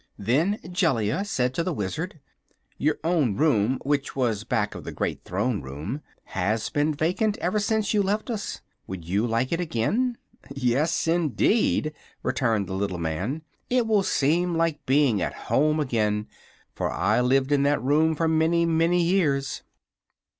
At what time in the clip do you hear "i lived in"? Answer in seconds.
16.91-17.61